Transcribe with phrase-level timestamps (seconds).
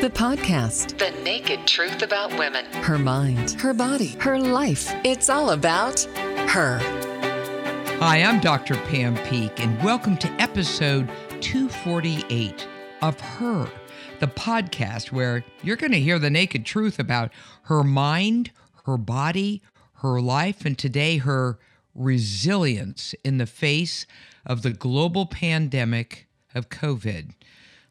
[0.00, 2.64] The podcast, The Naked Truth About Women.
[2.82, 4.92] her mind, her body, her life.
[5.04, 6.00] It's all about
[6.48, 6.78] her.
[7.98, 8.76] Hi, I'm Dr.
[8.86, 11.08] Pam Peeke, and welcome to episode
[11.40, 12.68] 248
[13.02, 13.68] of Her,
[14.20, 18.52] the podcast where you're going to hear the naked truth about her mind,
[18.86, 19.62] her body,
[19.94, 21.58] her life, and today her
[21.94, 24.06] resilience in the face
[24.46, 27.32] of the global pandemic of COVID.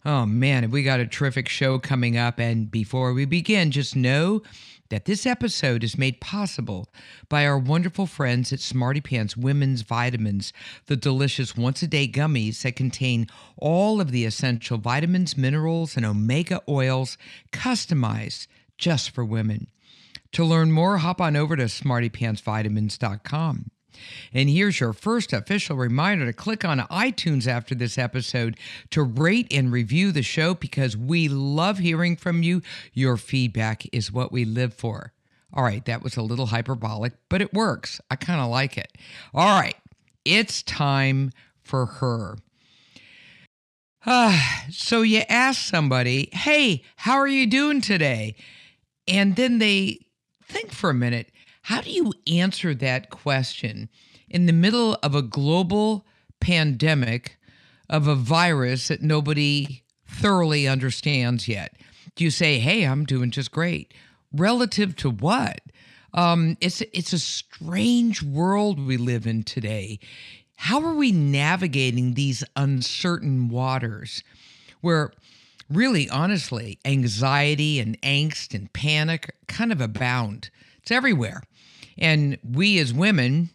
[0.05, 2.39] Oh man, we got a terrific show coming up.
[2.39, 4.42] And before we begin, just know
[4.89, 6.88] that this episode is made possible
[7.28, 10.54] by our wonderful friends at SmartyPants Women's Vitamins,
[10.86, 16.05] the delicious once a day gummies that contain all of the essential vitamins, minerals, and
[16.05, 17.18] omega oils
[17.52, 19.68] customized just for women.
[20.33, 23.71] To learn more, hop on over to smartypantsvitamins.com.
[24.33, 28.57] And here's your first official reminder to click on iTunes after this episode
[28.92, 32.61] to rate and review the show because we love hearing from you.
[32.94, 35.13] Your feedback is what we live for.
[35.53, 38.02] All right, that was a little hyperbolic, but it works.
[38.11, 38.91] I kind of like it.
[39.33, 39.75] All right,
[40.25, 41.31] it's time
[41.64, 42.38] for her.
[44.05, 48.36] Ah, so you ask somebody, hey, how are you doing today?
[49.08, 49.99] And then they
[50.43, 51.31] think for a minute,
[51.67, 53.89] how do you answer that question
[54.29, 56.05] in the middle of a global
[56.39, 57.37] pandemic
[57.89, 61.75] of a virus that nobody thoroughly understands yet?
[62.15, 63.93] Do you say, hey, I'm doing just great?
[64.31, 65.59] Relative to what?
[66.13, 69.99] Um, it's it's a strange world we live in today.
[70.55, 74.23] How are we navigating these uncertain waters
[74.79, 75.11] where
[75.69, 80.49] really honestly anxiety and angst and panic kind of abound?
[80.88, 81.43] It's everywhere.
[81.97, 83.49] And we as women,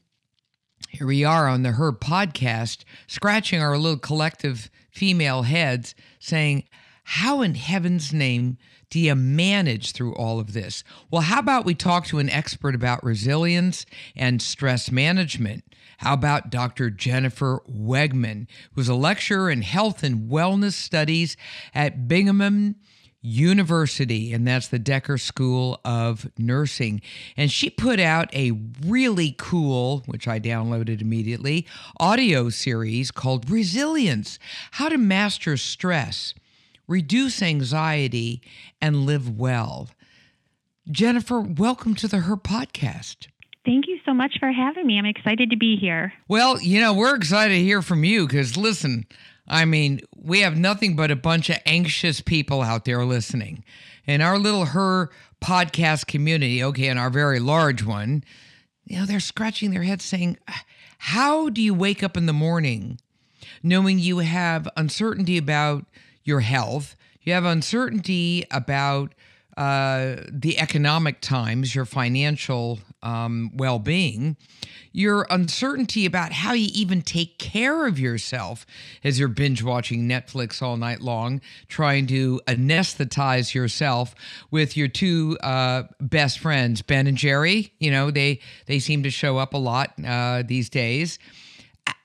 [0.91, 6.64] here we are on the Her podcast, scratching our little collective female heads, saying,
[7.05, 8.58] How in heaven's name
[8.91, 10.84] do you manage through all of this?
[11.10, 15.64] Well, how about we talk to an expert about resilience and stress management?
[15.97, 16.91] How about Dr.
[16.91, 21.38] Jennifer Wegmann, who's a lecturer in health and wellness studies
[21.75, 22.76] at Binghamton
[23.22, 27.00] University, and that's the Decker School of Nursing.
[27.37, 28.53] And she put out a
[28.84, 31.66] really cool, which I downloaded immediately,
[31.99, 34.38] audio series called Resilience
[34.72, 36.34] How to Master Stress,
[36.88, 38.43] Reduce Anxiety,
[38.81, 39.88] and Live Well.
[40.91, 43.28] Jennifer, welcome to the Her Podcast.
[43.65, 44.99] Thank you so much for having me.
[44.99, 46.12] I'm excited to be here.
[46.27, 49.06] Well, you know, we're excited to hear from you because listen,
[49.48, 53.64] I mean, we have nothing but a bunch of anxious people out there listening.
[54.06, 55.10] And our little her
[55.41, 58.25] podcast community, okay, and our very large one,
[58.84, 60.38] you know, they're scratching their heads saying,
[60.98, 62.98] How do you wake up in the morning
[63.62, 65.86] knowing you have uncertainty about
[66.25, 66.97] your health?
[67.22, 69.14] You have uncertainty about
[69.56, 74.36] uh, the economic times, your financial um, well being,
[74.92, 78.66] your uncertainty about how you even take care of yourself
[79.02, 84.14] as you're binge watching Netflix all night long, trying to anesthetize yourself
[84.50, 87.72] with your two uh, best friends, Ben and Jerry.
[87.78, 91.19] You know, they, they seem to show up a lot uh, these days.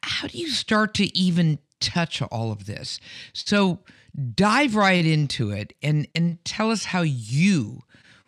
[0.01, 2.99] How do you start to even touch all of this?
[3.33, 3.79] So,
[4.33, 7.83] dive right into it and and tell us how you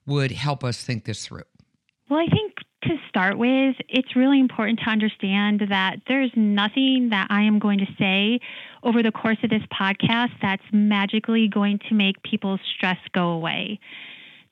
[0.05, 1.43] would help us think this through.
[2.09, 2.48] Well, I think
[3.19, 7.87] start with, it's really important to understand that there's nothing that I am going to
[7.99, 8.39] say
[8.81, 13.81] over the course of this podcast that's magically going to make people's stress go away.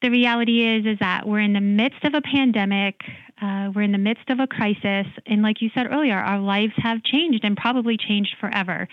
[0.02, 3.00] The reality is is that we're in the midst of a pandemic.
[3.42, 6.74] Uh, we're in the midst of a crisis, and like you said earlier, our lives
[6.76, 8.90] have changed and probably changed forever.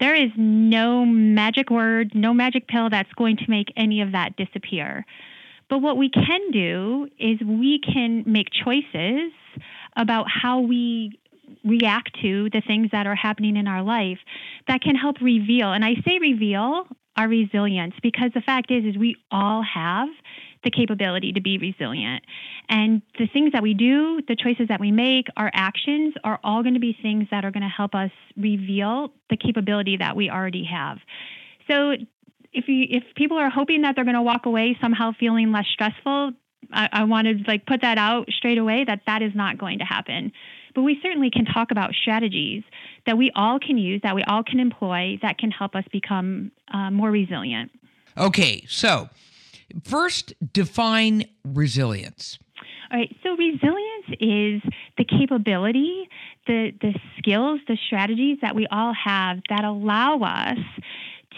[0.00, 4.36] There is no magic word, no magic pill that's going to make any of that
[4.36, 5.04] disappear.
[5.72, 9.32] But what we can do is we can make choices
[9.96, 11.18] about how we
[11.64, 14.18] react to the things that are happening in our life
[14.68, 15.72] that can help reveal.
[15.72, 20.10] And i say reveal our resilience because the fact is is we all have
[20.62, 22.22] the capability to be resilient.
[22.68, 26.62] And the things that we do the choices that we make our actions are all
[26.62, 30.28] going to be things that are going to help us reveal the capability that we
[30.28, 30.98] already have.
[31.66, 31.94] So
[32.52, 35.66] if you if people are hoping that they're going to walk away somehow feeling less
[35.72, 36.32] stressful
[36.72, 39.78] I, I want to like put that out straight away that that is not going
[39.78, 40.32] to happen
[40.74, 42.62] but we certainly can talk about strategies
[43.06, 46.52] that we all can use, that we all can employ, that can help us become
[46.72, 47.70] uh, more resilient.
[48.16, 49.08] Okay, so
[49.84, 52.38] first define resilience.
[52.90, 54.62] All right, so resilience is
[54.98, 56.08] the capability,
[56.46, 60.58] the, the skills, the strategies that we all have that allow us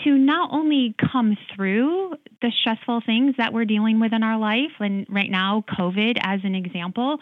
[0.02, 4.73] to not only come through the stressful things that we're dealing with in our life,
[4.81, 7.19] and right now, COVID as an example,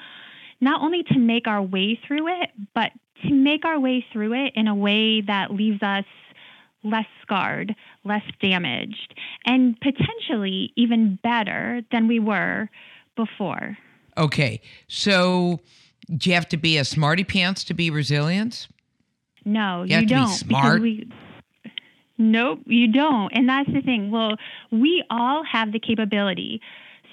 [0.61, 2.93] not only to make our way through it, but
[3.25, 6.05] to make our way through it in a way that leaves us
[6.85, 7.75] less scarred,
[8.05, 9.15] less damaged,
[9.47, 12.69] and potentially even better than we were
[13.17, 13.77] before.
[14.19, 14.61] Okay.
[14.89, 15.61] So
[16.17, 18.67] do you have to be a smarty pants to be resilient?
[19.45, 20.29] No, You have to don't.
[20.29, 20.65] smart?
[20.65, 21.09] Because we,
[22.23, 23.31] nope, you don't.
[23.33, 24.11] And that's the thing.
[24.11, 24.37] Well,
[24.71, 26.61] we all have the capability.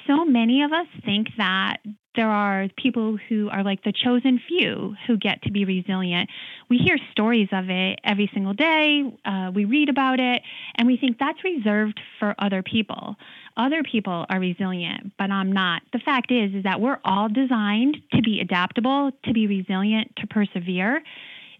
[0.07, 1.77] So many of us think that
[2.15, 6.29] there are people who are like the chosen few who get to be resilient.
[6.69, 9.03] We hear stories of it every single day.
[9.23, 10.41] Uh, we read about it,
[10.75, 13.15] and we think that's reserved for other people.
[13.55, 15.83] Other people are resilient, but I'm not.
[15.93, 20.27] The fact is, is that we're all designed to be adaptable, to be resilient, to
[20.27, 21.01] persevere.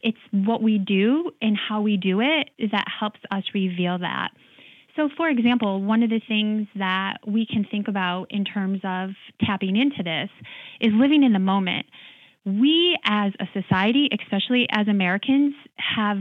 [0.01, 4.29] It's what we do and how we do it that helps us reveal that.
[4.95, 9.11] So, for example, one of the things that we can think about in terms of
[9.41, 10.29] tapping into this
[10.81, 11.85] is living in the moment.
[12.45, 16.17] We as a society, especially as Americans, have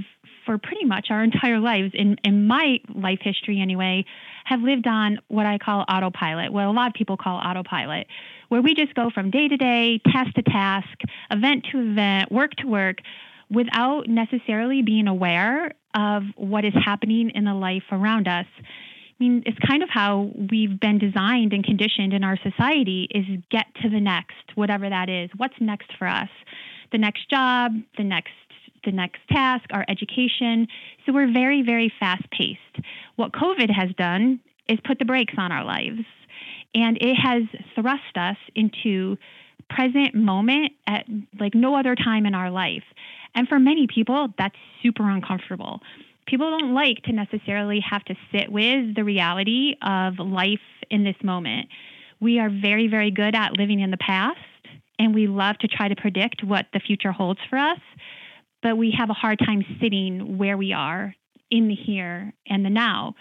[0.49, 4.05] for pretty much our entire lives, in, in my life history anyway,
[4.45, 8.07] have lived on what I call autopilot, what a lot of people call autopilot,
[8.49, 10.89] where we just go from day to day, task to task,
[11.31, 13.01] event to event, work to work,
[13.51, 18.47] without necessarily being aware of what is happening in the life around us.
[18.59, 23.25] I mean, it's kind of how we've been designed and conditioned in our society is
[23.51, 25.31] get to the next, whatever that is.
[25.37, 26.29] What's next for us?
[26.93, 28.31] The next job, the next
[28.85, 30.69] the next task, our education.
[31.05, 32.87] So we're very, very fast paced.
[33.17, 36.05] What COVID has done is put the brakes on our lives.
[36.75, 37.43] And it has
[37.75, 39.17] thrust us into
[39.69, 41.07] present moment at
[41.39, 42.85] like no other time in our life.
[43.35, 45.81] And for many people, that's super uncomfortable.
[46.27, 50.61] People don't like to necessarily have to sit with the reality of life
[50.91, 51.69] in this moment.
[52.21, 54.39] We are very, very good at living in the past,
[54.99, 57.79] and we love to try to predict what the future holds for us,
[58.63, 61.15] but we have a hard time sitting where we are
[61.51, 63.15] in the here and the now.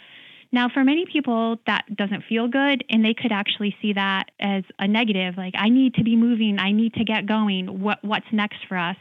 [0.52, 4.64] Now, for many people, that doesn't feel good, and they could actually see that as
[4.80, 5.36] a negative.
[5.38, 7.82] Like, I need to be moving, I need to get going.
[7.82, 8.98] What what's next for us?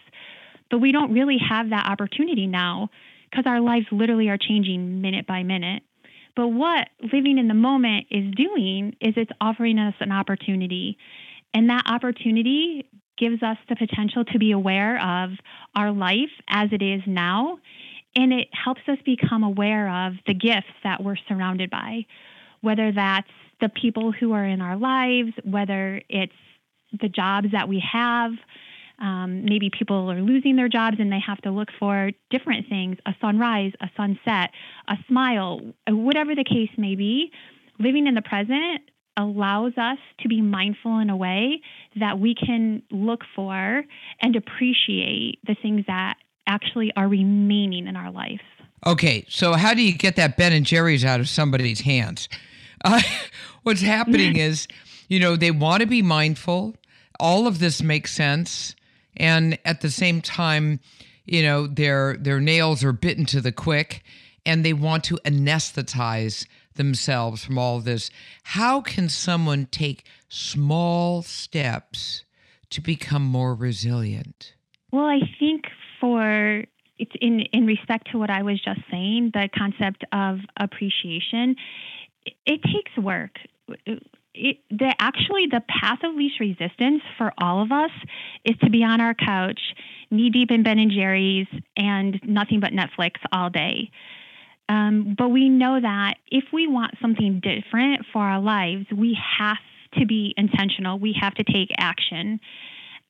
[0.70, 2.90] But we don't really have that opportunity now
[3.30, 5.82] because our lives literally are changing minute by minute.
[6.34, 10.98] But what living in the moment is doing is it's offering us an opportunity.
[11.54, 15.30] And that opportunity gives us the potential to be aware of
[15.74, 17.58] our life as it is now.
[18.16, 22.06] And it helps us become aware of the gifts that we're surrounded by,
[22.62, 23.28] whether that's
[23.60, 26.32] the people who are in our lives, whether it's
[26.98, 28.32] the jobs that we have,
[28.98, 32.96] um, maybe people are losing their jobs and they have to look for different things
[33.06, 34.50] a sunrise, a sunset,
[34.88, 37.30] a smile, whatever the case may be.
[37.78, 38.80] Living in the present
[39.18, 41.60] allows us to be mindful in a way
[41.96, 43.84] that we can look for
[44.22, 46.16] and appreciate the things that
[46.46, 48.40] actually are remaining in our life.
[48.86, 52.28] Okay, so how do you get that Ben and Jerry's out of somebody's hands?
[52.84, 53.00] Uh,
[53.62, 54.68] what's happening is,
[55.08, 56.76] you know, they want to be mindful.
[57.18, 58.76] All of this makes sense,
[59.16, 60.78] and at the same time,
[61.24, 64.04] you know, their their nails are bitten to the quick,
[64.44, 68.10] and they want to anesthetize themselves from all of this.
[68.44, 72.24] How can someone take small steps
[72.70, 74.54] to become more resilient?
[74.92, 75.64] Well, I think
[76.00, 76.64] for
[76.98, 81.56] it's in in respect to what I was just saying, the concept of appreciation,
[82.24, 83.38] it, it takes work.
[84.34, 87.90] It, the actually the path of least resistance for all of us
[88.44, 89.60] is to be on our couch,
[90.10, 93.90] knee deep in Ben and Jerry's, and nothing but Netflix all day.
[94.68, 99.58] Um, but we know that if we want something different for our lives, we have
[99.98, 100.98] to be intentional.
[100.98, 102.40] We have to take action.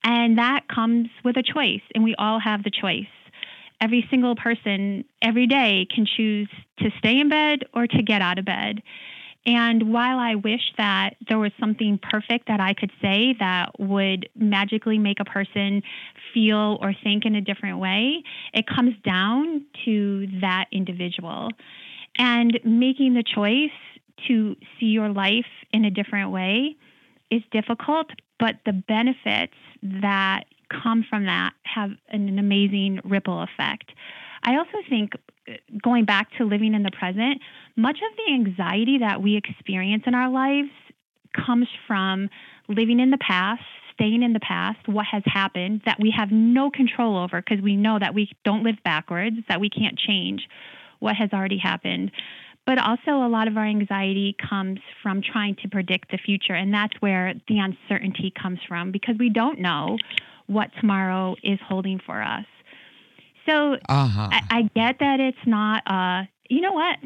[0.03, 3.05] And that comes with a choice, and we all have the choice.
[3.79, 6.49] Every single person every day can choose
[6.79, 8.81] to stay in bed or to get out of bed.
[9.45, 14.27] And while I wish that there was something perfect that I could say that would
[14.35, 15.83] magically make a person
[16.33, 18.23] feel or think in a different way,
[18.53, 21.49] it comes down to that individual.
[22.17, 23.71] And making the choice
[24.27, 26.75] to see your life in a different way
[27.31, 28.07] is difficult,
[28.39, 33.91] but the benefits that come from that have an amazing ripple effect.
[34.43, 35.13] I also think
[35.47, 37.41] uh, going back to living in the present,
[37.75, 40.69] much of the anxiety that we experience in our lives
[41.33, 42.29] comes from
[42.67, 43.61] living in the past,
[43.93, 47.75] staying in the past, what has happened that we have no control over because we
[47.75, 50.47] know that we don't live backwards, that we can't change
[50.99, 52.11] what has already happened.
[52.67, 56.53] But also, a lot of our anxiety comes from trying to predict the future.
[56.53, 59.97] And that's where the uncertainty comes from because we don't know
[60.47, 62.45] what tomorrow is holding for us.
[63.47, 64.29] So uh-huh.
[64.31, 66.97] I, I, get that it's not, uh, you know what?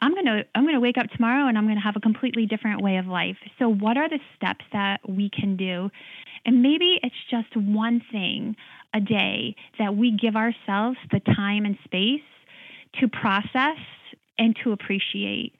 [0.00, 2.96] I'm gonna I'm gonna wake up tomorrow and I'm gonna have a completely different way
[2.96, 3.36] of life.
[3.58, 5.90] So what are the steps that we can do?
[6.44, 8.56] And maybe it's just one thing
[8.92, 12.20] a day that we give ourselves the time and space
[13.00, 13.78] to process
[14.38, 15.54] and to appreciate.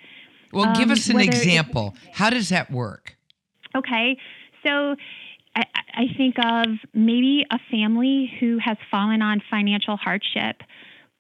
[0.53, 1.95] Well, give um, us an example.
[2.13, 3.17] How does that work?
[3.75, 4.19] Okay.
[4.65, 4.97] So
[5.55, 5.65] I,
[5.95, 10.63] I think of maybe a family who has fallen on financial hardship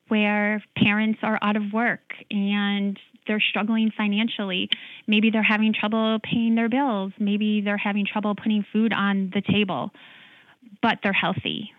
[0.09, 4.71] where parents are out of work and they're struggling financially.
[5.07, 7.13] Maybe they're having trouble paying their bills.
[7.19, 9.91] Maybe they're having trouble putting food on the table,
[10.81, 11.73] but they're healthy.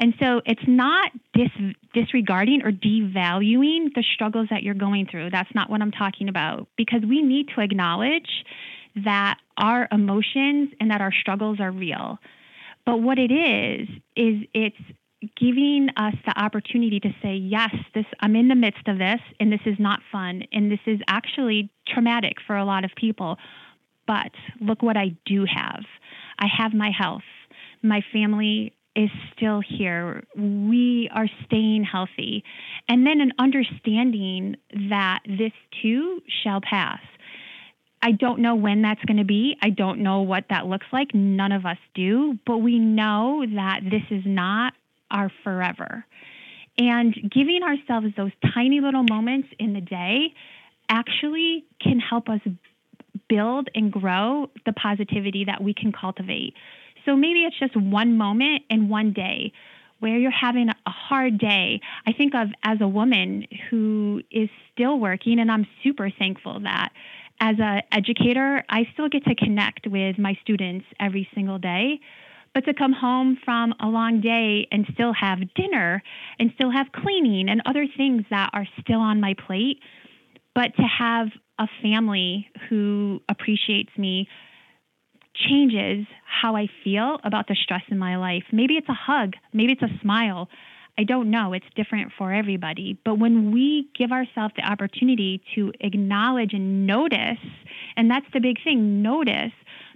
[0.00, 5.28] And so it's not dis- disregarding or devaluing the struggles that you're going through.
[5.30, 8.44] That's not what I'm talking about because we need to acknowledge
[9.04, 12.18] that our emotions and that our struggles are real.
[12.86, 14.76] But what it is, is it's
[15.38, 19.52] giving us the opportunity to say, yes, this I'm in the midst of this and
[19.52, 23.36] this is not fun and this is actually traumatic for a lot of people.
[24.06, 25.84] But look what I do have.
[26.38, 27.22] I have my health.
[27.82, 30.24] My family is still here.
[30.36, 32.44] We are staying healthy.
[32.88, 34.56] And then an understanding
[34.90, 37.00] that this too shall pass.
[38.02, 39.56] I don't know when that's going to be.
[39.62, 41.14] I don't know what that looks like.
[41.14, 42.38] None of us do.
[42.46, 44.72] But we know that this is not
[45.10, 46.04] our forever.
[46.78, 50.34] And giving ourselves those tiny little moments in the day
[50.88, 52.40] actually can help us
[53.28, 56.54] build and grow the positivity that we can cultivate.
[57.04, 59.52] So maybe it's just one moment in one day
[60.00, 61.80] where you're having a hard day.
[62.06, 66.90] I think of as a woman who is still working, and I'm super thankful that
[67.40, 72.00] as an educator, I still get to connect with my students every single day.
[72.52, 76.02] But to come home from a long day and still have dinner
[76.38, 79.78] and still have cleaning and other things that are still on my plate,
[80.54, 81.28] but to have
[81.60, 84.26] a family who appreciates me
[85.48, 88.44] changes how I feel about the stress in my life.
[88.52, 90.48] Maybe it's a hug, maybe it's a smile.
[90.98, 91.54] I don't know.
[91.54, 92.98] It's different for everybody.
[93.04, 97.38] But when we give ourselves the opportunity to acknowledge and notice,
[97.96, 99.52] and that's the big thing notice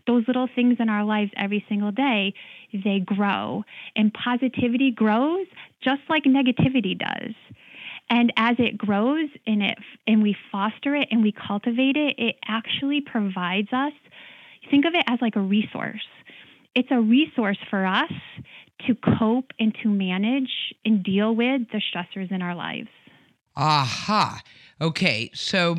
[0.06, 2.34] those little things in our lives every single day,
[2.72, 3.64] they grow.
[3.96, 5.46] And positivity grows
[5.82, 7.34] just like negativity does.
[8.10, 12.36] And as it grows and it and we foster it and we cultivate it, it
[12.46, 13.92] actually provides us
[14.70, 16.06] think of it as like a resource.
[16.74, 18.12] It's a resource for us
[18.86, 22.88] to cope and to manage and deal with the stressors in our lives.
[23.56, 24.42] Aha.
[24.80, 25.30] Okay.
[25.34, 25.76] So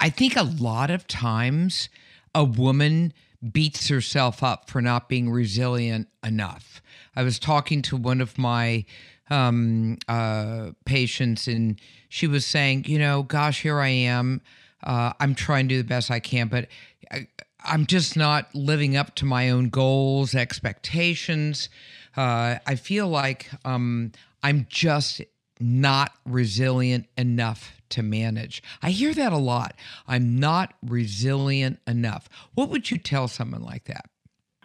[0.00, 1.88] I think a lot of times
[2.34, 3.12] a woman
[3.52, 6.80] beats herself up for not being resilient enough.
[7.14, 8.84] I was talking to one of my
[9.30, 14.40] um, uh, patients, and she was saying, you know, gosh, here I am.
[14.82, 16.68] Uh, I'm trying to do the best I can, but
[17.10, 17.26] I,
[17.66, 21.68] I'm just not living up to my own goals, expectations.
[22.16, 25.22] Uh, I feel like um, I'm just
[25.60, 28.62] not resilient enough to manage.
[28.82, 29.74] I hear that a lot.
[30.06, 32.28] I'm not resilient enough.
[32.54, 34.06] What would you tell someone like that?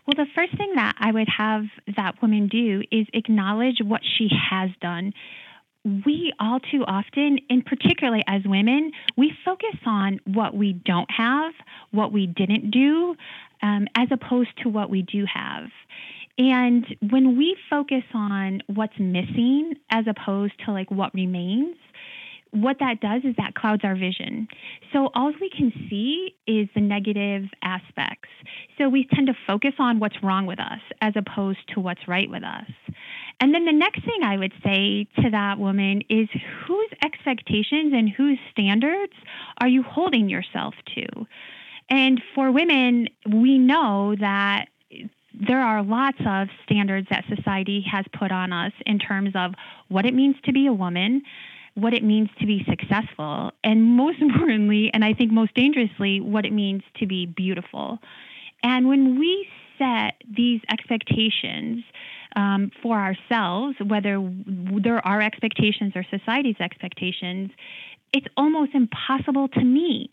[0.05, 1.63] Well, the first thing that I would have
[1.95, 5.13] that woman do is acknowledge what she has done
[5.83, 11.53] we all too often, and particularly as women, we focus on what we don't have,
[11.91, 13.15] what we didn't do,
[13.63, 15.69] um, as opposed to what we do have.
[16.37, 21.75] And when we focus on what's missing as opposed to like what remains,
[22.51, 24.47] what that does is that clouds our vision.
[24.91, 28.29] So all we can see is the negative aspects.
[28.77, 32.29] So we tend to focus on what's wrong with us as opposed to what's right
[32.29, 32.69] with us.
[33.41, 36.29] And then the next thing I would say to that woman is
[36.67, 39.13] whose expectations and whose standards
[39.59, 41.25] are you holding yourself to?
[41.89, 44.67] And for women, we know that
[45.33, 49.55] there are lots of standards that society has put on us in terms of
[49.87, 51.23] what it means to be a woman,
[51.73, 56.45] what it means to be successful, and most importantly, and I think most dangerously, what
[56.45, 57.97] it means to be beautiful.
[58.61, 59.47] And when we
[59.79, 61.83] set these expectations
[62.35, 64.21] um, for ourselves, whether
[64.83, 67.51] there are expectations or society's expectations,
[68.13, 70.11] it's almost impossible to meet.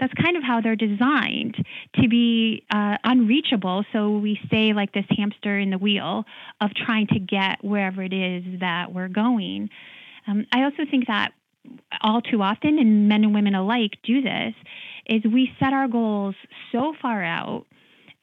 [0.00, 1.56] That's kind of how they're designed
[2.00, 3.84] to be uh, unreachable.
[3.92, 6.24] So we stay like this hamster in the wheel
[6.60, 9.70] of trying to get wherever it is that we're going.
[10.26, 11.32] Um, I also think that
[12.00, 14.54] all too often, and men and women alike do this,
[15.06, 16.36] is we set our goals
[16.70, 17.66] so far out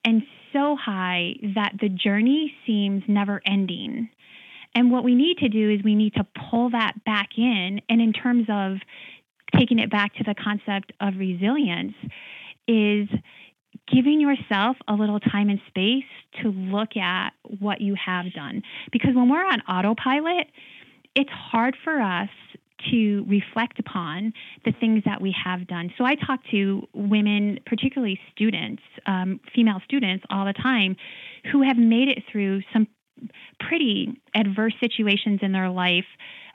[0.05, 0.23] and
[0.55, 4.09] so high that the journey seems never ending.
[4.73, 7.81] And what we need to do is we need to pull that back in.
[7.89, 8.77] And in terms of
[9.57, 11.93] taking it back to the concept of resilience,
[12.67, 13.07] is
[13.93, 16.05] giving yourself a little time and space
[16.41, 18.63] to look at what you have done.
[18.91, 20.47] Because when we're on autopilot,
[21.15, 22.29] it's hard for us
[22.91, 25.93] to reflect upon the things that we have done.
[25.97, 30.95] So I talk to women, particularly students, um, female students, all the time,
[31.51, 32.87] who have made it through some
[33.59, 36.05] pretty adverse situations in their life,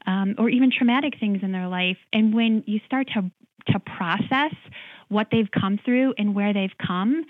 [0.07, 1.97] um, or even traumatic things in their life.
[2.13, 3.31] And when you start to
[3.69, 4.55] to process
[5.09, 7.25] what they've come through and where they've come,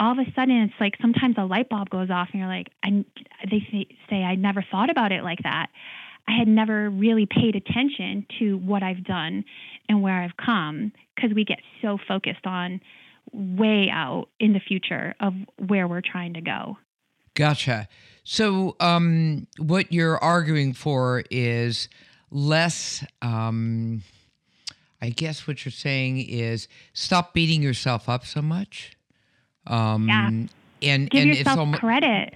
[0.00, 2.68] all of a sudden it's like sometimes a light bulb goes off and you're like,
[2.82, 3.04] I,
[3.50, 5.68] they say, I never thought about it like that.
[6.30, 9.44] I had never really paid attention to what I've done
[9.88, 12.80] and where I've come because we get so focused on
[13.32, 15.34] way out in the future of
[15.66, 16.78] where we're trying to go.
[17.34, 17.88] Gotcha.
[18.22, 21.88] So, um, what you're arguing for is
[22.30, 23.04] less.
[23.22, 24.02] Um,
[25.02, 28.96] I guess what you're saying is stop beating yourself up so much.
[29.66, 30.28] Um, yeah.
[30.82, 32.34] And give and yourself it's almost, credit.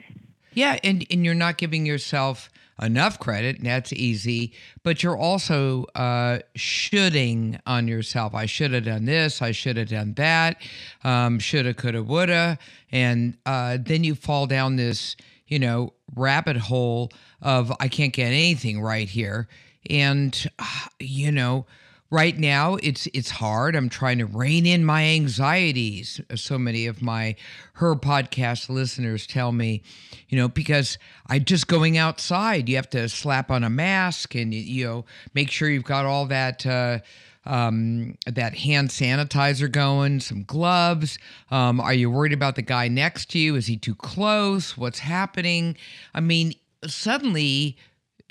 [0.53, 2.51] Yeah, and and you're not giving yourself
[2.81, 4.53] enough credit, and that's easy.
[4.83, 8.35] But you're also uh, shoulding on yourself.
[8.35, 9.43] I should have done this.
[9.43, 10.61] I should have done that.
[11.03, 12.59] Um, shoulda, coulda, woulda,
[12.91, 15.17] and uh, then you fall down this,
[15.47, 19.49] you know, rabbit hole of I can't get anything right here,
[19.89, 21.67] and uh, you know
[22.15, 27.03] right now it's it's hard i'm trying to rein in my anxieties so many of
[27.03, 27.35] my
[27.73, 29.83] her podcast listeners tell me
[30.29, 34.55] you know because I'm just going outside you have to slap on a mask and
[34.55, 35.05] you know
[35.35, 37.01] make sure you've got all that uh,
[37.47, 41.19] um, that hand sanitizer going, some gloves.
[41.51, 43.55] Um, are you worried about the guy next to you?
[43.55, 44.79] Is he too close?
[44.79, 45.77] What's happening?
[46.15, 46.55] I mean,
[46.87, 47.77] suddenly,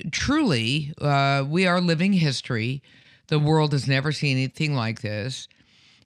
[0.10, 2.82] truly, uh, we are living history.
[3.34, 5.48] The world has never seen anything like this.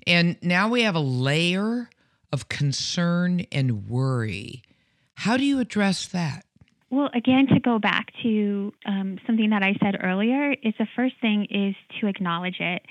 [0.07, 1.89] And now we have a layer
[2.31, 4.63] of concern and worry.
[5.13, 6.45] How do you address that?
[6.89, 11.15] Well, again, to go back to um, something that I said earlier, is the first
[11.19, 12.83] thing is to acknowledge it,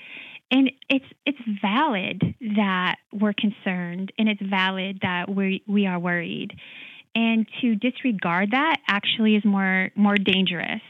[0.51, 2.21] and it's it's valid
[2.57, 6.55] that we're concerned, and it's valid that we we are worried,
[7.15, 10.81] and to disregard that actually is more more dangerous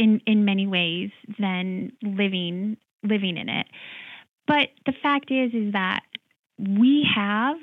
[0.00, 3.66] in in many ways than living living in it.
[4.46, 6.00] But the fact is is that
[6.58, 7.56] we have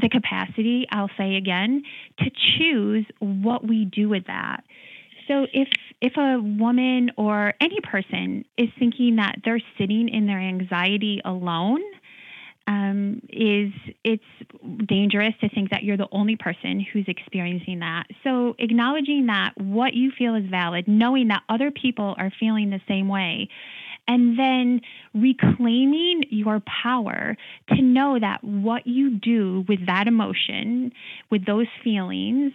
[0.00, 1.82] the capacity, I'll say again,
[2.20, 4.62] to choose what we do with that.
[5.26, 5.68] So if
[6.00, 11.82] if a woman or any person is thinking that they're sitting in their anxiety alone,
[12.70, 13.72] um, is
[14.04, 14.22] it's
[14.86, 18.04] dangerous to think that you're the only person who's experiencing that.
[18.22, 22.80] So, acknowledging that what you feel is valid, knowing that other people are feeling the
[22.86, 23.48] same way,
[24.06, 27.36] and then reclaiming your power
[27.70, 30.92] to know that what you do with that emotion,
[31.28, 32.52] with those feelings,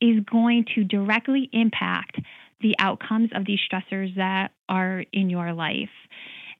[0.00, 2.18] is going to directly impact
[2.60, 5.90] the outcomes of these stressors that are in your life.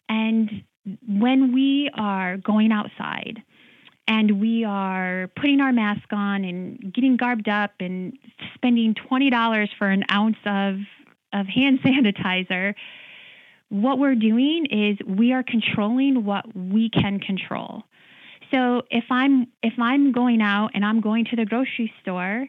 [0.09, 0.63] And
[1.07, 3.43] when we are going outside
[4.07, 8.19] and we are putting our mask on and getting garbed up and
[8.55, 10.77] spending $20 for an ounce of,
[11.33, 12.75] of hand sanitizer,
[13.71, 17.83] what we're doing is we are controlling what we can control.
[18.53, 22.47] So if I'm if I'm going out and I'm going to the grocery store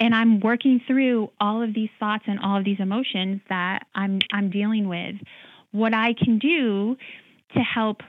[0.00, 4.18] and I'm working through all of these thoughts and all of these emotions that I'm
[4.32, 5.14] I'm dealing with,
[5.70, 6.96] what I can do
[7.54, 8.02] to help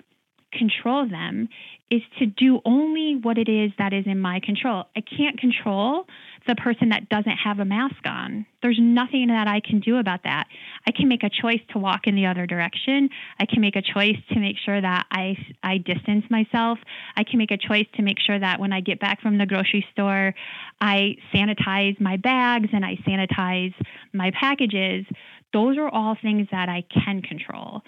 [0.51, 1.47] control them
[1.91, 4.85] is to do only what it is that is in my control.
[4.95, 6.05] I can't control
[6.47, 8.45] the person that doesn't have a mask on.
[8.61, 10.47] There's nothing that I can do about that.
[10.87, 13.09] I can make a choice to walk in the other direction.
[13.39, 16.77] I can make a choice to make sure that I I distance myself.
[17.15, 19.45] I can make a choice to make sure that when I get back from the
[19.45, 20.35] grocery store,
[20.79, 23.73] I sanitize my bags and I sanitize
[24.13, 25.05] my packages.
[25.53, 27.81] Those are all things that I can control.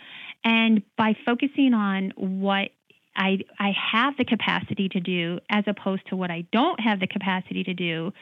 [0.44, 2.70] And by focusing on what
[3.16, 7.08] I, I have the capacity to do as opposed to what I don't have the
[7.08, 8.14] capacity to do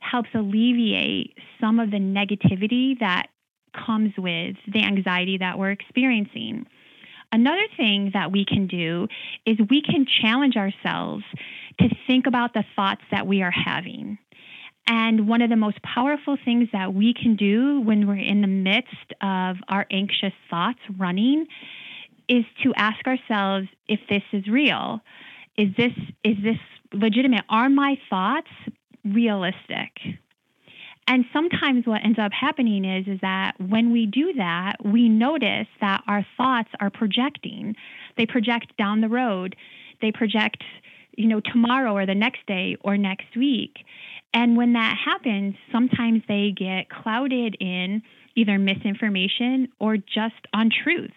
[0.00, 3.26] helps alleviate some of the negativity that
[3.86, 6.66] comes with the anxiety that we're experiencing.
[7.30, 9.08] Another thing that we can do
[9.46, 11.24] is we can challenge ourselves
[11.80, 14.18] to think about the thoughts that we are having.
[14.94, 18.46] And one of the most powerful things that we can do when we're in the
[18.46, 21.46] midst of our anxious thoughts running
[22.28, 25.00] is to ask ourselves if this is real.
[25.56, 26.58] Is this is this
[26.92, 27.44] legitimate?
[27.48, 28.50] Are my thoughts
[29.02, 29.96] realistic?
[31.08, 35.68] And sometimes what ends up happening is is that when we do that, we notice
[35.80, 37.76] that our thoughts are projecting.
[38.18, 39.56] They project down the road.
[40.02, 40.62] They project,
[41.16, 43.76] you know, tomorrow or the next day or next week.
[44.34, 48.02] And when that happens, sometimes they get clouded in
[48.34, 51.12] either misinformation or just untruths.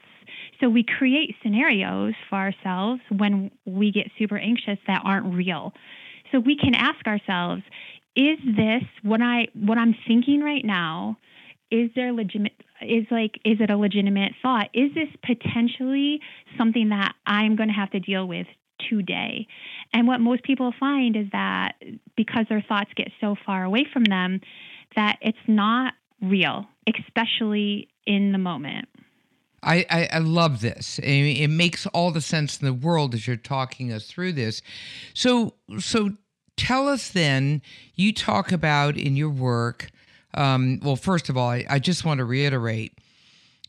[0.59, 5.73] So we create scenarios for ourselves when we get super anxious that aren't real.
[6.31, 7.63] So we can ask ourselves,
[8.15, 11.17] is this what I what I'm thinking right now?
[11.71, 14.69] Is there legitimate is like is it a legitimate thought?
[14.73, 16.21] Is this potentially
[16.57, 18.47] something that I'm going to have to deal with
[18.89, 19.47] today?
[19.93, 21.73] And what most people find is that
[22.15, 24.41] because their thoughts get so far away from them
[24.95, 28.87] that it's not real, especially in the moment.
[29.63, 30.99] I, I, I, love this.
[31.01, 34.61] It makes all the sense in the world as you're talking us through this.
[35.15, 36.11] So so
[36.55, 37.61] tell us then,
[37.95, 39.89] you talk about in your work,
[40.35, 42.97] um, well, first of all, I, I, just want to reiterate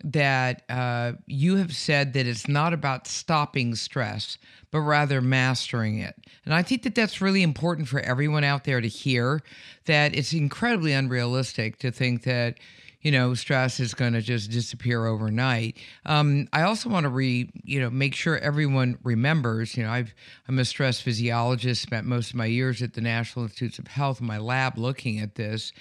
[0.04, 4.38] that uh, you have said that it's not about stopping stress,
[4.70, 6.14] but rather mastering it.
[6.44, 9.42] And I think that that's really important for everyone out there to hear
[9.87, 12.59] that it's incredibly unrealistic to think that
[13.06, 15.76] you know, stress is going to just disappear overnight.
[16.06, 19.76] Um, I also want to re, you know, make sure everyone remembers.
[19.76, 20.12] You know, I've
[20.48, 21.82] I'm a stress physiologist.
[21.82, 25.20] Spent most of my years at the National Institutes of Health in my lab looking
[25.20, 25.72] at this.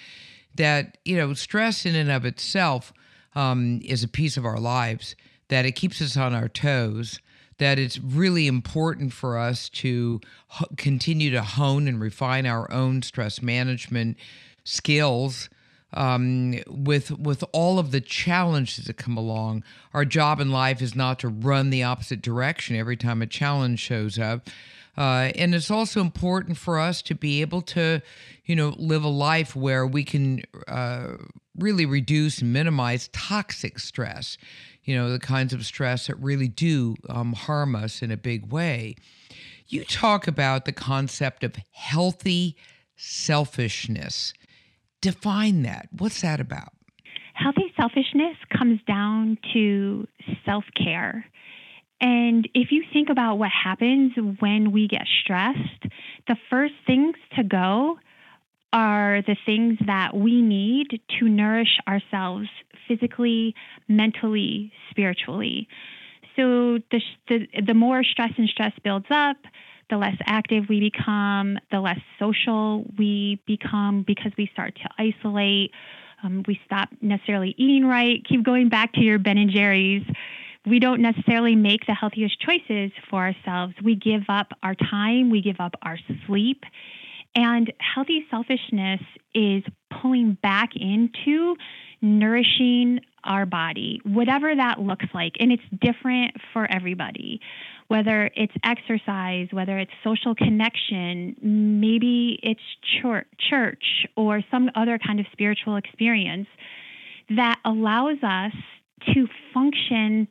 [0.54, 2.92] That you know, stress in and of itself
[3.36, 5.14] um, is a piece of our lives.
[5.48, 7.20] That it keeps us on our toes
[7.58, 10.20] that it's really important for us to
[10.60, 14.16] h- continue to hone and refine our own stress management
[14.64, 15.48] skills
[15.94, 19.64] um, with with all of the challenges that come along.
[19.94, 23.80] Our job in life is not to run the opposite direction every time a challenge
[23.80, 24.48] shows up.
[24.98, 28.00] Uh, and it's also important for us to be able to,
[28.46, 31.12] you know, live a life where we can uh,
[31.58, 34.38] really reduce and minimize toxic stress,
[34.84, 38.52] you know, the kinds of stress that really do um, harm us in a big
[38.52, 38.96] way.
[39.68, 42.56] You talk about the concept of healthy
[42.96, 44.32] selfishness
[45.00, 45.88] define that.
[45.96, 46.72] What's that about?
[47.34, 50.06] Healthy selfishness comes down to
[50.44, 51.24] self care.
[52.00, 55.84] And if you think about what happens when we get stressed,
[56.28, 57.98] the first things to go
[58.76, 62.46] are the things that we need to nourish ourselves
[62.86, 63.54] physically,
[63.88, 65.66] mentally, spiritually.
[66.36, 69.38] So the, the, the more stress and stress builds up,
[69.88, 75.70] the less active we become, the less social we become because we start to isolate.
[76.22, 78.22] Um, we stop necessarily eating right.
[78.28, 80.04] Keep going back to your Ben and Jerry's.
[80.66, 83.72] We don't necessarily make the healthiest choices for ourselves.
[83.82, 86.62] We give up our time, we give up our sleep.
[87.36, 89.00] And healthy selfishness
[89.34, 89.62] is
[90.00, 91.54] pulling back into
[92.00, 95.34] nourishing our body, whatever that looks like.
[95.38, 97.40] And it's different for everybody
[97.88, 101.36] whether it's exercise, whether it's social connection,
[101.80, 102.60] maybe it's
[103.48, 106.48] church or some other kind of spiritual experience
[107.30, 108.52] that allows us
[109.14, 110.26] to function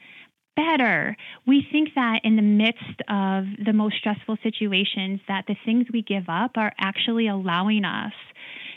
[0.55, 1.15] better.
[1.45, 6.01] We think that in the midst of the most stressful situations that the things we
[6.01, 8.13] give up are actually allowing us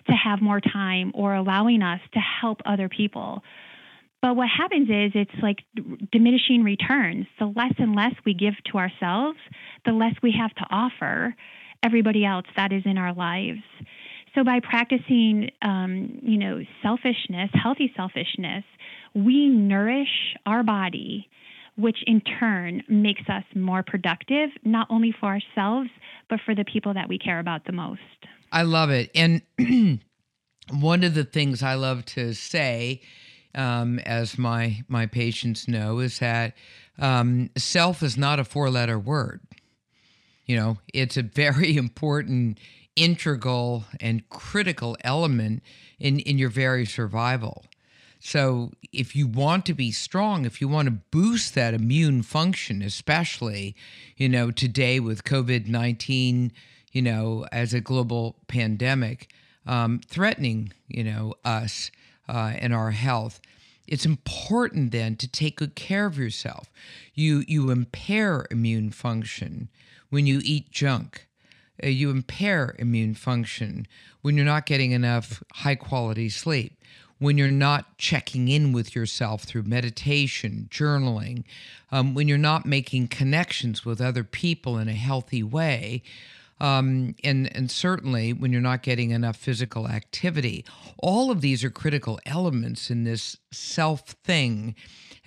[0.07, 3.43] to have more time or allowing us to help other people.
[4.21, 5.59] But what happens is it's like
[6.11, 7.27] diminishing returns.
[7.39, 9.39] The less and less we give to ourselves,
[9.85, 11.37] the less we have to offer
[11.85, 13.63] everybody else that is in our lives.
[14.35, 18.65] So by practicing, um, you know, selfishness, healthy selfishness,
[19.15, 21.29] we nourish our body,
[21.79, 25.89] which in turn makes us more productive, not only for ourselves,
[26.29, 28.01] but for the people that we care about the most.
[28.53, 29.11] I love it.
[29.15, 29.43] And
[30.71, 33.01] one of the things I love to say
[33.55, 36.55] um, as my my patients know, is that
[36.99, 39.41] um, self is not a four letter word.
[40.47, 42.59] You know, it's a very important,
[42.97, 45.63] integral, and critical element
[45.99, 47.65] in in your very survival.
[48.21, 52.83] So, if you want to be strong, if you want to boost that immune function,
[52.83, 53.77] especially,
[54.17, 56.53] you know, today with COVID 19,
[56.93, 59.31] you know, as a global pandemic
[59.67, 61.91] um, threatening, you know, us,
[62.29, 63.41] uh, and our health.
[63.87, 66.71] It's important then to take good care of yourself.
[67.15, 69.69] You you impair immune function
[70.11, 71.27] when you eat junk.
[71.83, 73.87] uh, you impair immune function
[74.23, 76.78] when you're not getting enough high quality sleep,
[77.19, 81.45] when you're not checking in with yourself through meditation, journaling,
[81.91, 86.03] um, when you're not making connections with other people in a healthy way.
[86.61, 90.65] Um, and and certainly when you're not getting enough physical activity,
[90.99, 94.75] all of these are critical elements in this self thing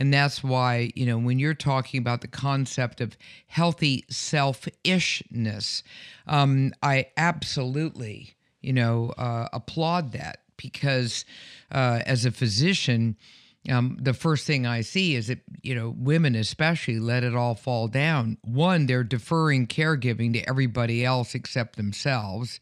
[0.01, 5.83] and that's why, you know, when you're talking about the concept of healthy selfishness,
[6.25, 11.25] um, I absolutely, you know, uh, applaud that because
[11.71, 13.15] uh, as a physician,
[13.69, 17.55] um, the first thing I see is that, you know, women especially let it all
[17.55, 18.37] fall down.
[18.41, 22.59] One, they're deferring caregiving to everybody else except themselves.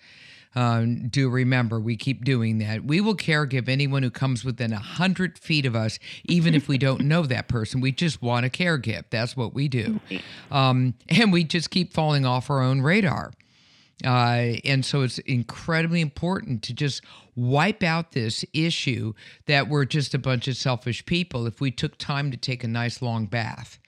[0.55, 2.83] Um, do remember, we keep doing that.
[2.83, 6.67] We will care give anyone who comes within a hundred feet of us, even if
[6.67, 7.81] we don't know that person.
[7.81, 9.05] We just want to care give.
[9.11, 9.99] That's what we do,
[10.49, 13.31] um, and we just keep falling off our own radar.
[14.05, 17.03] Uh, and so it's incredibly important to just
[17.35, 19.13] wipe out this issue
[19.45, 21.45] that we're just a bunch of selfish people.
[21.45, 23.79] If we took time to take a nice long bath,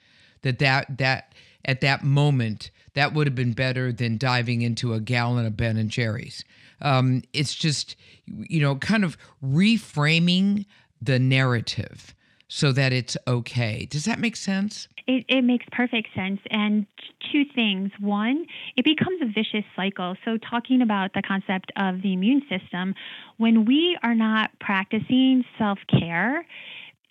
[0.42, 5.00] that that that at that moment that would have been better than diving into a
[5.00, 6.44] gallon of Ben and Jerry's.
[6.82, 7.96] Um, it's just,
[8.26, 10.66] you know, kind of reframing
[11.00, 12.14] the narrative
[12.54, 13.86] so that it's okay.
[13.86, 14.86] Does that make sense?
[15.06, 16.38] It, it makes perfect sense.
[16.50, 16.86] And
[17.32, 17.90] two things.
[17.98, 18.44] One,
[18.76, 20.16] it becomes a vicious cycle.
[20.22, 22.94] So, talking about the concept of the immune system,
[23.38, 26.44] when we are not practicing self care,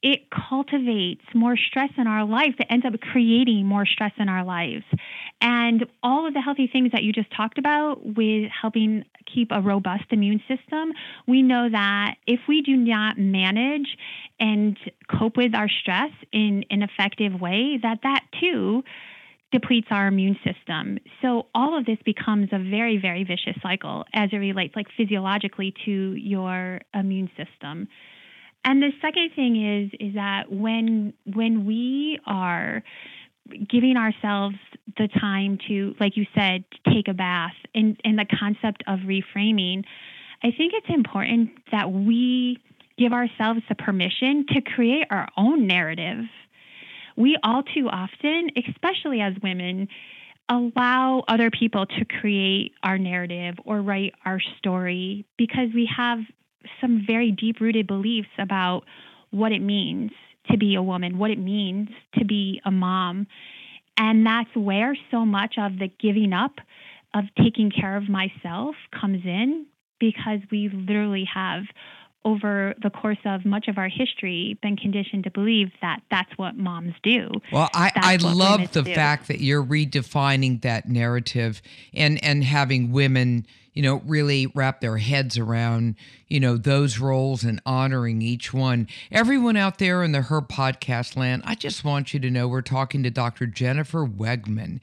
[0.04, 4.44] it cultivates more stress in our life that ends up creating more stress in our
[4.44, 4.84] lives.
[5.42, 9.62] And all of the healthy things that you just talked about with helping keep a
[9.62, 10.94] robust immune system,
[11.28, 13.98] we know that if we do not manage
[14.40, 18.84] and cope with our stress in an effective way, that that too
[19.52, 20.98] depletes our immune system.
[21.22, 25.74] So all of this becomes a very, very vicious cycle as it relates like physiologically
[25.86, 27.88] to your immune system.
[28.63, 32.84] And the second thing is is that when when we are
[33.69, 34.56] giving ourselves
[34.97, 39.84] the time to, like you said, take a bath and, and the concept of reframing,
[40.43, 42.58] I think it's important that we
[42.97, 46.26] give ourselves the permission to create our own narrative.
[47.17, 49.88] We all too often, especially as women,
[50.50, 56.19] allow other people to create our narrative or write our story because we have
[56.80, 58.84] some very deep rooted beliefs about
[59.32, 60.12] what it means
[60.50, 63.28] to be a woman, what it means to be a mom.
[63.97, 66.54] And that's where so much of the giving up
[67.13, 69.65] of taking care of myself comes in
[70.00, 71.63] because we literally have
[72.23, 76.55] over the course of much of our history been conditioned to believe that that's what
[76.55, 77.29] moms do.
[77.51, 78.93] Well, I, I love the do.
[78.93, 81.62] fact that you're redefining that narrative
[81.93, 85.95] and and having women, you know, really wrap their heads around,
[86.27, 88.88] you know, those roles and honoring each one.
[89.12, 92.62] Everyone out there in the Her podcast land, I just want you to know we're
[92.62, 93.47] talking to Dr.
[93.47, 94.79] Jennifer Wegmann.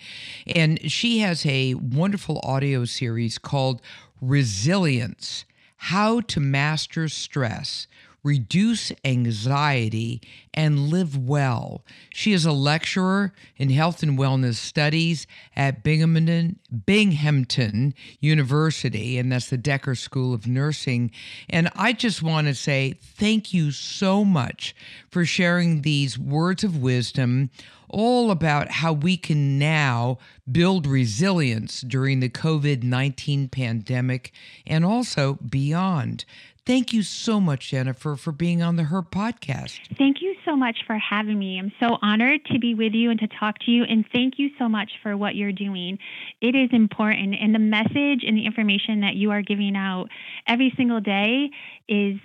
[0.46, 3.80] And she has a wonderful audio series called
[4.20, 5.44] Resilience
[5.78, 7.86] how to master stress,
[8.28, 10.20] reduce anxiety,
[10.52, 11.82] and live well.
[12.10, 19.48] She is a lecturer in health and wellness studies at Binghamton, Binghamton University, and that's
[19.48, 21.10] the Decker School of Nursing.
[21.48, 24.76] And I just want to say thank you so much
[25.10, 27.48] for sharing these words of wisdom
[27.88, 30.18] all about how we can now
[30.50, 34.32] build resilience during the COVID 19 pandemic
[34.66, 36.26] and also beyond.
[36.68, 39.80] Thank you so much, Jennifer, for being on the Her podcast.
[39.96, 41.58] Thank you so much for having me.
[41.58, 43.84] I'm so honored to be with you and to talk to you.
[43.84, 45.98] And thank you so much for what you're doing.
[46.42, 47.36] It is important.
[47.40, 50.08] And the message and the information that you are giving out
[50.46, 51.48] every single day
[51.88, 52.18] is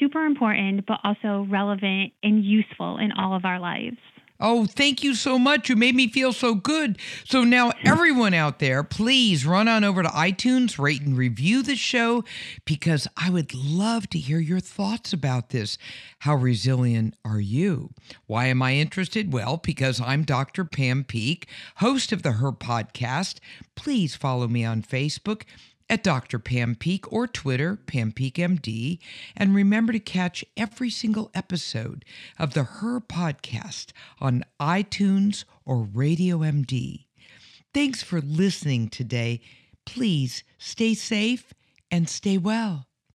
[0.00, 3.98] super important, but also relevant and useful in all of our lives.
[4.38, 5.68] Oh, thank you so much.
[5.68, 6.98] You made me feel so good.
[7.24, 11.76] So now, everyone out there, please run on over to iTunes, rate and review the
[11.76, 12.24] show
[12.64, 15.78] because I would love to hear your thoughts about this.
[16.20, 17.90] How resilient are you?
[18.26, 19.32] Why am I interested?
[19.32, 20.64] Well, because I'm Dr.
[20.64, 21.46] Pam Peeke,
[21.76, 23.38] host of the Her podcast.
[23.74, 25.42] Please follow me on Facebook
[25.88, 26.38] at Dr.
[26.38, 28.98] Pam Peeke or Twitter, Pam Peeke MD.
[29.36, 32.04] And remember to catch every single episode
[32.38, 37.04] of the Her podcast on iTunes or Radio MD.
[37.72, 39.40] Thanks for listening today.
[39.84, 41.52] Please stay safe
[41.90, 42.86] and stay well.